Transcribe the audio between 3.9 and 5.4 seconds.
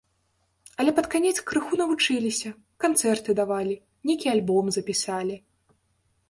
нейкі альбом запісалі.